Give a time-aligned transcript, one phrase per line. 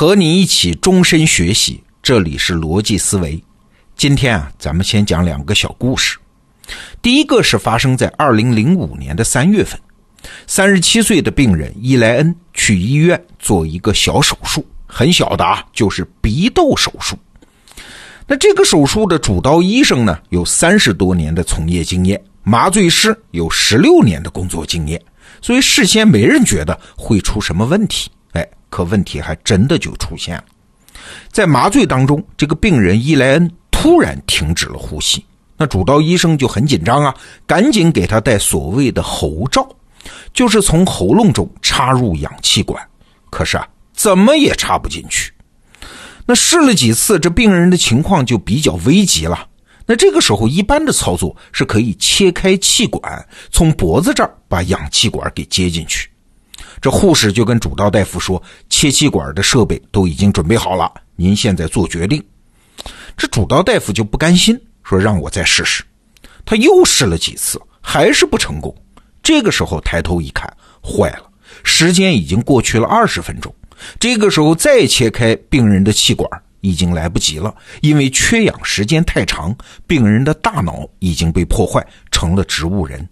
[0.00, 3.38] 和你一起终身学习，这里是逻辑思维。
[3.94, 6.16] 今天啊，咱们先讲两个小故事。
[7.02, 9.78] 第一个是发生在二零零五年的三月份，
[10.46, 17.14] 三十七岁的病人伊莱恩去医院做一个小手术，很小的啊，就是鼻窦手术。
[18.26, 24.98] 那这个手术的主刀医生呢，有三十多年的从业经验，麻醉师有十六年的工作经验，
[25.42, 28.10] 所以事先没人觉得会出什么问题。
[28.70, 30.44] 可问题还真的就出现了。
[31.30, 35.24] 在麻醉当中，这个病人伊莱恩突然停止了呼吸，
[35.56, 37.14] 那主刀医生就很紧张啊，
[37.46, 39.68] 赶紧给他戴所谓的喉罩，
[40.32, 42.82] 就是从喉咙中插入氧气管，
[43.30, 45.32] 可是啊，怎么也插不进去。
[46.26, 49.46] 那试了几次，这病人的情况就比较危急了。
[49.86, 56.08] 那这个时候，一般的操作是可以切开气管，从脖子这儿把氧气管给接进去。
[56.80, 62.24] 这护士就跟主刀大夫说：“切气管的设备都已经准备好了，您现在做决定。”
[63.16, 65.84] 这主刀大夫就不甘心，说：“让我再试试。”
[66.46, 68.74] 他又试了几次，还是不成功。
[69.22, 70.50] 这个时候抬头一看，
[70.82, 71.30] 坏了，
[71.62, 73.54] 时间已经过去了二十分钟。
[73.98, 79.54] 这个时候再切开病人的气管已经来不及了，因为缺氧时间太长，
[79.86, 83.06] 病人的大脑已经被破坏成了植物人。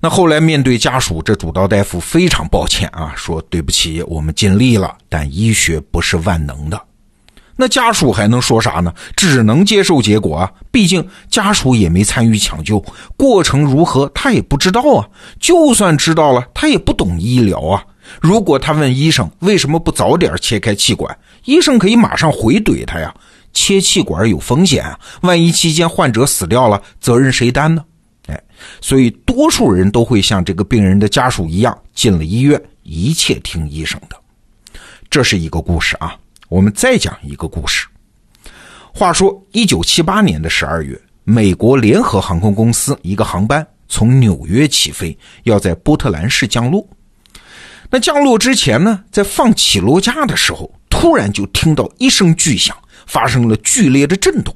[0.00, 6.80] 那后来面对家属，这主刀大夫非常抱歉啊，说对不起，我们尽力了，但医学不是万能的。
[7.56, 8.94] 那家属还能说啥呢？
[9.16, 12.78] 只能接受结果啊，毕竟家属也没参与抢救，
[13.16, 15.08] 过程如何他也不知道啊。
[15.40, 17.84] 就算知道了，他也不懂医疗啊。
[18.20, 23.12] 如果他问医生为什么不早点切开气管，医生可以马上回怼他呀：
[23.52, 27.82] 切气管有风险啊，万一期间患者死掉了，责任谁担呢？
[28.28, 28.42] 哎，
[28.80, 34.16] 所以多数人都会像这个病人的家属一样，进了医院，一切听医生的。
[35.10, 36.16] 这是一个故事啊。
[36.48, 37.86] 我们再讲一个故事。
[38.94, 46.88] 话说，一九七八年的十二月，美国联合航空公司一个航班从纽约起飞，要在波特兰市降落。
[47.90, 54.54] 那降落之前呢，在放起落架的时候，突然就听到一声巨响，发生了剧烈的震动。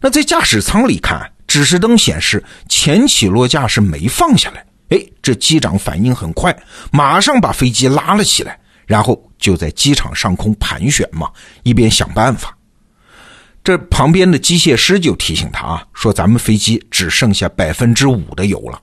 [0.00, 4.66] 那在驾驶舱里看，指示灯显示前起落架是没放下来。
[4.88, 6.52] 哎，这机长反应很快，
[6.90, 11.30] 马上把飞机拉了起来，然后就在机场上空盘旋嘛，
[11.62, 12.58] 一边想办法。
[13.62, 18.80] 这旁边的机械师就提醒他啊，说咱们飞机只剩下百分之五的油了。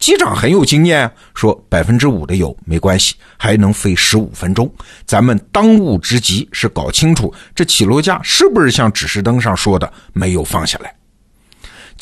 [0.00, 4.68] 机长很有经验，说百分之五的油没关系，还能飞十五分钟。
[5.06, 10.92] 咱们当务之急是搞清楚这起落架是不是像指示灯上说的没有放下来。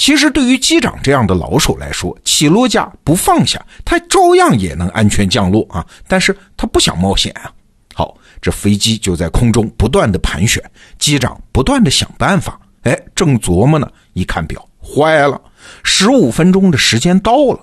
[0.00, 5.86] 其实对于机长这样的老手来说，起落架不放下，他照样也能安全降落啊。
[6.08, 7.52] 但是他不想冒险啊。
[7.92, 10.62] 好，这飞机就在空中不断的盘旋，
[10.98, 12.58] 机长不断的想办法。
[12.84, 15.38] 哎，正琢磨呢，一看表，坏了，
[15.84, 17.60] 十五分钟的时间到了。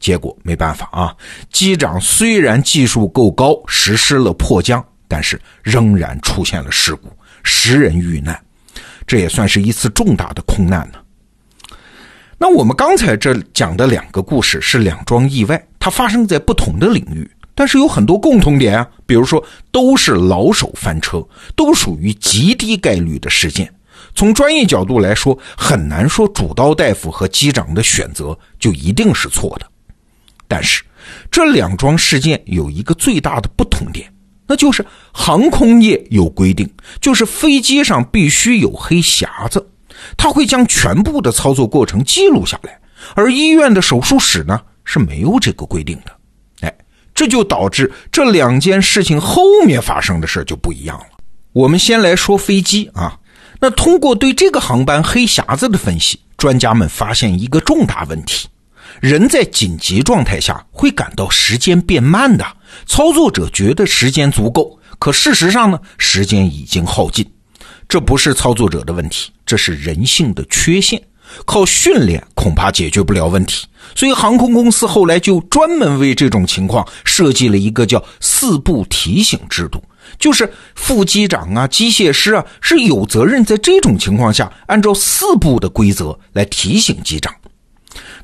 [0.00, 1.14] 结果没办法啊，
[1.52, 7.08] 机长虽然技术够高，实施了迫降，但是仍然出现了事故，
[7.44, 8.36] 十人遇难，
[9.06, 10.97] 这也算是一次重大的空难呢。
[12.40, 21.20] 那我们刚才这讲的两个故事是两桩意外，它发生在不同的领域，但是有很多共同点啊，比如说都是老手翻车，
[21.56, 23.68] 都属于极低概率的事件。
[24.14, 29.66] 从专业角度来说，很难说主刀大夫和机长的选择就一定是错的。
[30.46, 30.84] 但是，
[31.30, 34.08] 这两桩事件有一个最大的不同点，
[34.46, 39.68] 那就是航空业有规定，就是飞机上必须有黑匣子，
[40.16, 42.78] 他会将全部的操作过程记录下来，
[43.14, 46.12] 而医院的手术室呢是没有这个规定的。
[46.60, 46.74] 哎，
[47.14, 51.06] 这就导致这两件事情后面发生的事就不一样了。
[51.52, 53.18] 我们先来说飞机啊，
[53.60, 58.48] 那通过对这个航班黑匣子的分析，专家们发现一个重大问题。
[59.00, 62.44] 人在紧急状态下会感到时间变慢的，
[62.86, 67.28] 操作者觉得时间足够，可事实上呢，时间已经耗尽。
[67.88, 71.02] 这不是操作者的问题，这是人性的缺陷，
[71.46, 73.66] 靠训练恐怕解决不了问题。
[73.94, 79.82] 所以航空公司后来就专门为这种情况设计了一个叫四步提醒制度，
[80.18, 87.34] 就是副机长啊、机械师啊是有责任在这种情况下按照四步的规则来提醒机长。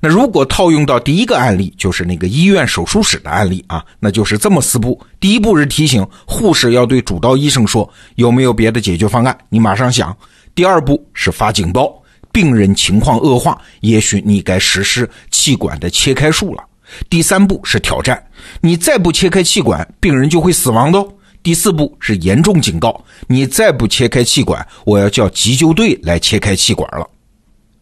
[0.04, 10.14] 那如果套用到第一个案例，就是那个医院手术室的案例啊，那就是这么四步：第一步是提醒护士要对主刀医生说有没有别的解决方案，你马上想；
[10.54, 11.90] 第二步是发警报，
[12.30, 16.62] 病人情况恶化，也许你该实施气管的切开术了；
[17.08, 18.22] 第三步是挑战，
[18.60, 21.00] 你再不切开气管，病人就会死亡的；
[21.42, 27.08] 第四步是严重警告：你再不切开气管，我要叫急救队来切开气管了。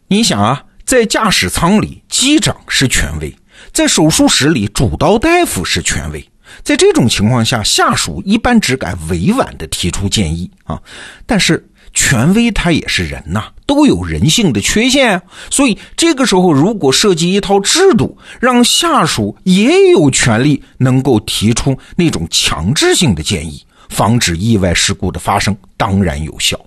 [0.07, 3.29] 你想啊，在驾驶舱里，机长是权威；
[3.71, 6.29] 在手术室里，主刀大夫是权威。
[6.61, 10.79] 在这种情况下，下属一般只敢委婉地提出建议啊。
[11.25, 15.21] 但是权威他也是人呐，都有人性的缺陷啊。
[15.49, 26.59] 所以这个时候，如果设计一套制度，让下属也有权利能够提出那种强制性的建议，防止意外事故的发生，当然有效。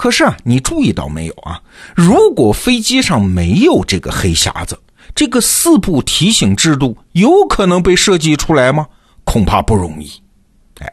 [0.00, 1.60] 可是啊，你注意到没有啊？
[1.94, 4.80] 如果飞机上没有这个黑匣子，
[5.14, 8.86] 这个四步提醒制度有可能被设计出来吗？
[9.24, 10.10] 恐怕不容易。
[10.78, 10.90] 哎，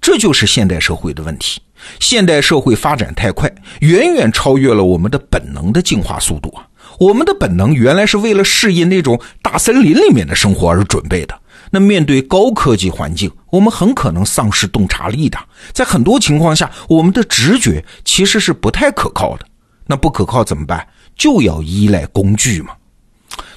[0.00, 1.60] 这就是现代社会的问题。
[1.98, 6.64] 现代社会发展太快，远远超越了我们的本能的进化速度啊！
[7.00, 11.36] 我们的本能原来是为了适应那种大森林里面的生活而准备的。
[11.76, 15.38] 那面对高科技环境，我们很可能丧失洞察力的。
[15.74, 19.46] 在很多情况下，我们的直觉其实是不太可靠的。
[19.86, 20.88] 那不可靠怎么办？
[21.16, 22.70] 就要依赖工具嘛。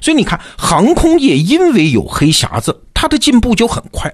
[0.02, 4.14] 所以你看，航空业因为有黑匣子，它的进步就很快。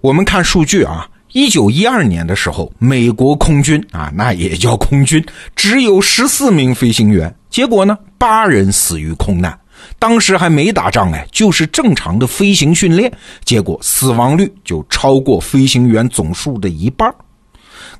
[0.00, 5.22] 我们看数据啊，一九一二年的时候，美国空军啊，那也叫空军，
[5.54, 9.58] 只有十四名飞行员，结果呢，八人死于空难。
[9.98, 13.12] 当时还没打仗哎，就是正常的飞行训练，
[13.44, 17.14] 结果死亡率就超过飞行员总数的一半。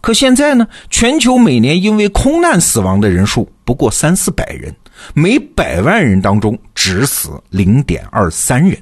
[0.00, 4.74] 可现在呢，全球每年因为空难死亡的人数不过三四百人，
[5.14, 8.78] 每百万人当中只死零点二三人。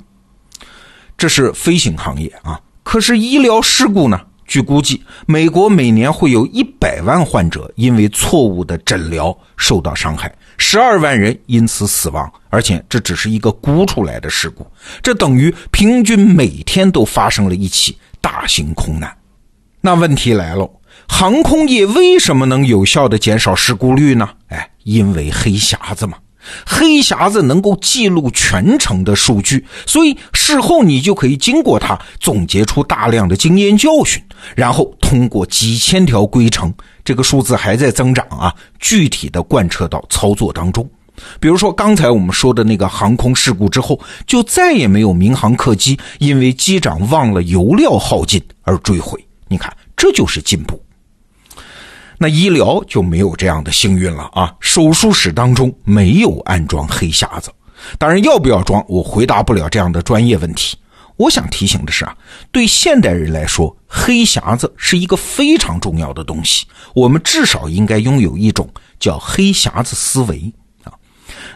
[1.17, 4.21] 这是飞行行业啊，可是医疗事故呢？
[4.45, 14.67] 据估计，美国每年会有一百万患者因为错误的诊疗受到伤害，十二万人因此死亡，而且这只是一个估出来的事故，
[15.01, 19.17] 这等于平均每天都发生了一起大型空难。
[19.81, 20.69] 那问题来了，
[21.07, 24.29] 航空业为什么能有效的减少事故率呢？
[24.49, 26.19] 哎，因为黑匣子嘛。
[26.67, 34.23] 黑匣子能够记录全程的数据，所以事后你就可以经过它总结出大量的经验教训，
[34.57, 36.73] 然后通过几千条规程，
[37.05, 40.89] 这个数字还在增长啊，具体的贯彻到操作当中。
[41.39, 49.23] 比如说刚才我们说的那个航空事故之后，就再也没有民航客机因为机长忘了油料耗尽而坠毁。
[49.47, 50.83] 你看，这就是进步。
[52.23, 54.55] 那医疗就没有这样的幸运了啊！
[54.61, 57.51] 手术室当中没有安装黑匣子，
[57.99, 60.77] 当然要不要装，我回答不了这样的专业问题。
[61.17, 62.17] 我想提醒的是啊，
[62.53, 66.65] 对现代人来说，黑匣子是一个非常重要的东西，
[66.95, 68.71] 我们至少应该拥有一种
[69.01, 70.53] 叫黑匣子思维
[70.85, 70.95] 啊。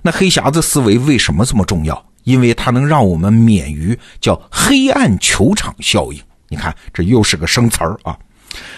[0.03, 2.05] 那黑匣子思维为什么这么重要？
[2.25, 6.21] 因为它能让我们免于叫黑暗球场效应。
[6.49, 8.19] 你看，这又是个生词儿啊。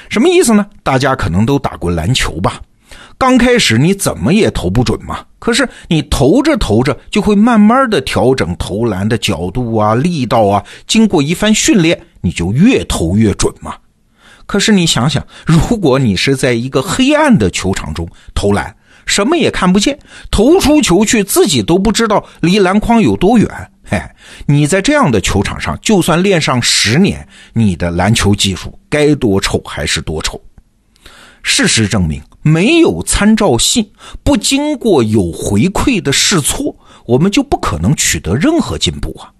[0.08, 0.66] 什么意思呢？
[0.82, 2.60] 大家可能都打过篮球吧？
[3.18, 13.74] 刚开始你怎么也投不准嘛，可是你投着投着就会慢慢的调整投篮的角度啊、力道啊，经过一番训练，你就越投越准嘛。
[14.46, 19.98] 可是你想想，如果你是在一个黑暗的球场中投篮，什么也看不见，
[20.30, 23.70] 投出球去自己都不知道离篮筐有多远。
[23.90, 23.98] 嘿，
[24.44, 30.38] 你在这样的球场上，就算练上十年，你的篮球技术该多丑还是多丑。
[31.42, 33.90] 事实证明，没有参照系，
[34.22, 36.76] 不经过有回馈的试错，
[37.06, 39.32] 我们就不可能取得任何进步啊。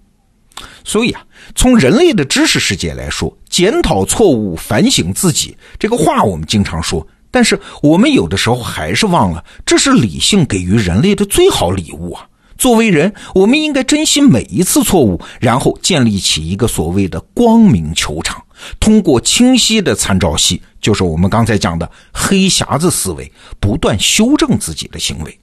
[0.83, 1.21] 所以啊，
[1.53, 12.25] 从人类的知识世界来说，检讨错误、反省自己这个话我们经常说，但是我们有的时候还是忘了，这是理性给予人类的最好礼物啊。
[12.59, 18.43] 作为人，我们应该珍惜每一次错误，然后建立起一个所谓的光明球场。
[18.79, 25.39] 通过清晰的参照系，就是我们刚才讲的黑匣子思维，不断修正自己的行为。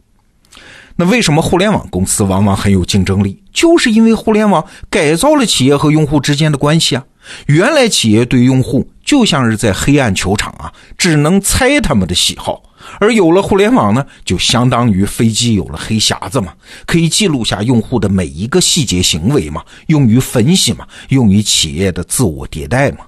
[0.97, 3.43] 那为什么互联网公司往往很有竞争力？
[3.53, 7.05] 就是因为互联网改造了企业和用户之间的关系啊。
[7.47, 12.62] 原来企业对用户就像是在黑暗球场啊，只能猜他们的喜好。
[13.00, 16.53] 而有了互联网呢，就相当于飞机有了黑匣子嘛，
[16.87, 22.99] 可以记录下用户的每一个细节行为嘛，用于分析嘛，用于企业的自我迭代嘛。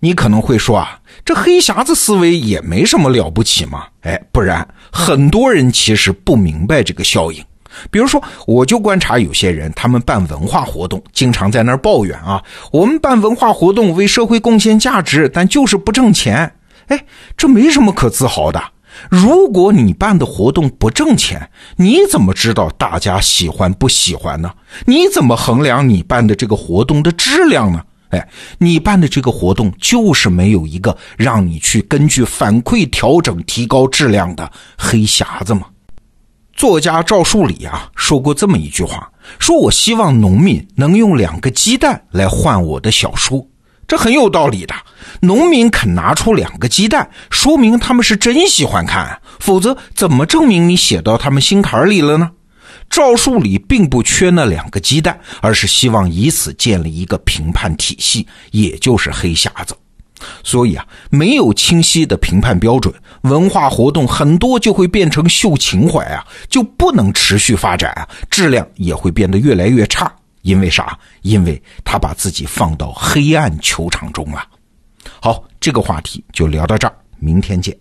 [0.00, 3.86] 你可能会说啊，这黑匣子思维也没什么了不起嘛。
[4.02, 7.44] 哎，不然，很多人其实不明白这个效应。
[7.90, 16.50] 比如说，我就观察有些人，他们办文化活动，经常在那儿抱怨啊，我们办文化活动为社会贡献价值，但就是不挣钱。
[16.86, 17.04] 哎，
[17.36, 18.62] 这没什么可自豪的。
[19.10, 24.50] 如果你办的活动不挣钱，你怎么知道大家喜欢不喜欢呢？
[24.86, 27.82] 你怎么衡量你办的这个活动的质量呢？
[28.10, 35.62] 哎，你办的这个活动就是没有一个让你去根据反馈调整、提高质量的黑匣子吗？
[36.54, 43.46] 作家赵树理啊说过这么一句话：“说我希望农民能用两个鸡蛋来换我的小说。”
[43.86, 44.74] 这很有道理的。
[45.20, 52.30] 农民肯拿出两个鸡蛋，说明他们是真喜欢看，否则怎么证明你写到他们心坎里了呢？
[52.96, 59.76] 赵树理并不缺那两个鸡蛋，而是希望以此建立一个评判体系，也就是黑匣子。
[60.42, 70.10] 所以啊，没有清晰的评判标准，文化活动很多就会变成秀情怀啊，就不能持续发展啊，质量也会变得越来越差。
[70.40, 70.98] 因为啥？
[71.20, 74.42] 因为他把自己放到黑暗球场中了。
[75.20, 77.76] 好，这个话题就聊到这儿，明天见。